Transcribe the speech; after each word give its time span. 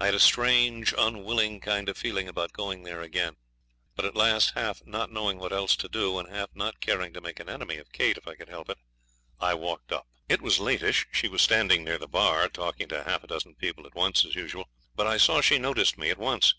I 0.00 0.06
had 0.06 0.16
a 0.16 0.18
strange, 0.18 0.92
unwilling 0.98 1.60
kind 1.60 1.88
of 1.88 1.96
feeling 1.96 2.26
about 2.26 2.52
going 2.52 2.82
there 2.82 3.02
again; 3.02 3.36
but 3.94 4.04
at 4.04 4.16
last, 4.16 4.54
half 4.56 4.84
not 4.84 5.12
knowing 5.12 5.38
what 5.38 5.52
else 5.52 5.76
to 5.76 5.88
do, 5.88 6.18
and 6.18 6.28
half 6.28 6.48
not 6.56 6.80
caring 6.80 7.12
to 7.12 7.20
make 7.20 7.38
an 7.38 7.48
enemy 7.48 7.76
of 7.76 7.92
Kate, 7.92 8.18
if 8.18 8.26
I 8.26 8.34
could 8.34 8.48
help 8.48 8.68
it, 8.68 8.78
I 9.38 9.54
walked 9.54 9.92
up. 9.92 10.08
It 10.28 10.42
was 10.42 10.58
latish. 10.58 11.06
She 11.12 11.28
was 11.28 11.42
standing 11.42 11.84
near 11.84 11.98
the 11.98 12.08
bar, 12.08 12.48
talking 12.48 12.88
to 12.88 13.04
half 13.04 13.22
a 13.22 13.28
dozen 13.28 13.54
people 13.54 13.86
at 13.86 13.94
once, 13.94 14.24
as 14.24 14.34
usual; 14.34 14.68
but 14.96 15.06
I 15.06 15.18
saw 15.18 15.40
she 15.40 15.56
noticed 15.56 15.96
me 15.96 16.10
at 16.10 16.18
once. 16.18 16.52